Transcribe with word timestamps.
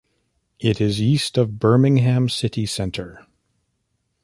It 0.57 0.81
is 0.81 0.99
east 0.99 1.37
of 1.37 1.59
Birmingham 1.59 2.27
City 2.27 2.65
Centre. 2.65 3.27